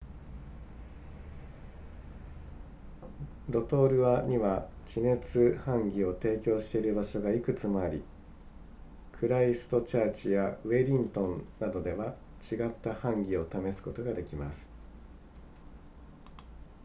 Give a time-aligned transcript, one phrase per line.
[3.51, 8.03] ロトルアには地熱ハンギを提供している場所がいくつもあり
[9.19, 12.15] クライストチャーチやウェリントンなどでは
[12.51, 14.71] 違ったハンギを試すことができます